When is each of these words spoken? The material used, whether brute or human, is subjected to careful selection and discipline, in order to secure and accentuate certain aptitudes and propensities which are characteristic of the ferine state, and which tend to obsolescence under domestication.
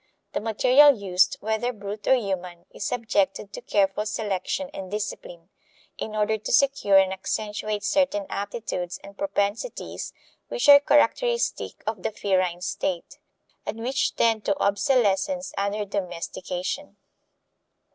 The 0.33 0.39
material 0.41 0.91
used, 0.97 1.37
whether 1.41 1.71
brute 1.71 2.07
or 2.07 2.15
human, 2.15 2.65
is 2.71 2.83
subjected 2.87 3.53
to 3.53 3.61
careful 3.61 4.07
selection 4.07 4.71
and 4.73 4.89
discipline, 4.89 5.49
in 5.95 6.15
order 6.15 6.39
to 6.39 6.51
secure 6.51 6.97
and 6.97 7.13
accentuate 7.13 7.83
certain 7.83 8.25
aptitudes 8.27 8.99
and 9.03 9.15
propensities 9.15 10.11
which 10.47 10.67
are 10.67 10.79
characteristic 10.79 11.83
of 11.85 12.01
the 12.01 12.09
ferine 12.11 12.61
state, 12.63 13.19
and 13.63 13.83
which 13.83 14.15
tend 14.15 14.43
to 14.45 14.57
obsolescence 14.59 15.53
under 15.55 15.85
domestication. 15.85 16.97